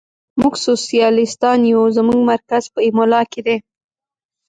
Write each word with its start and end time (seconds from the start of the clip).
موږ 0.39 0.53
سوسیالیستان 0.67 1.59
یو، 1.71 1.81
زموږ 1.97 2.19
مرکز 2.31 2.63
په 2.73 2.79
ایمولا 2.85 3.21
کې 3.31 3.41
دی. 3.47 3.57